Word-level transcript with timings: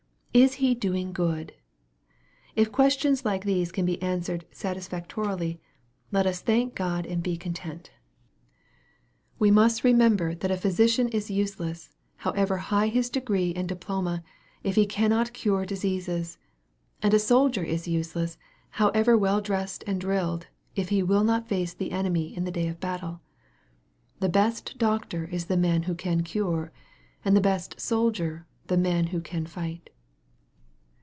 Is 0.33 0.53
he 0.53 0.73
doing 0.75 1.11
good?" 1.11 1.51
If 2.55 2.71
questions 2.71 3.25
like 3.25 3.43
these 3.43 3.69
can 3.69 3.85
be 3.85 4.01
answered 4.01 4.45
Batisfactorily, 4.53 5.59
let 6.09 6.25
us 6.25 6.39
thank 6.39 6.73
God 6.73 7.05
and 7.05 7.21
be 7.21 7.35
content. 7.35 7.91
We 9.39 9.51
MARK, 9.51 9.71
CHAP. 9.71 9.75
XI. 9.79 9.81
245 9.91 10.13
must 10.13 10.19
remember 10.23 10.35
that 10.39 10.55
a 10.55 10.61
physician 10.61 11.09
is 11.09 11.29
useless, 11.29 11.89
however 12.15 12.57
high 12.59 12.87
his 12.87 13.09
degree 13.09 13.53
and 13.55 13.67
diploma, 13.67 14.23
if 14.63 14.75
he 14.75 14.85
cannot 14.85 15.33
cure 15.33 15.65
diseases, 15.65 16.37
and 17.03 17.13
a 17.13 17.19
soldier 17.19 17.65
useless, 17.65 18.37
however 18.69 19.17
well 19.17 19.41
dressed 19.41 19.83
and 19.85 19.99
drilled, 19.99 20.47
if 20.77 20.87
he 20.87 21.03
will 21.03 21.25
not 21.25 21.49
face 21.49 21.73
the 21.73 21.91
enemy 21.91 22.33
in 22.37 22.45
the 22.45 22.51
day 22.51 22.69
of 22.69 22.79
battle. 22.79 23.19
The 24.21 24.29
best 24.29 24.77
doctor 24.77 25.25
is 25.25 25.47
the 25.47 25.57
man 25.57 25.83
who 25.83 25.93
can 25.93 26.23
cure, 26.23 26.71
and 27.25 27.35
the 27.35 27.41
best 27.41 27.81
soldier 27.81 28.47
the 28.67 28.77
man 28.77 29.07
who 29.07 29.19
can 29.19 29.45
fight. 29.45 29.89